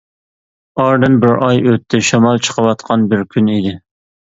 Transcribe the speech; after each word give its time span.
ئارىدىن 0.83 1.17
بىر 1.25 1.35
ئاي 1.49 1.61
ئۆتتى، 1.67 2.01
شامال 2.09 2.43
چىقىۋاتقان 2.49 3.07
بىر 3.15 3.25
كۈن 3.37 3.55
ئىدى. 3.61 3.79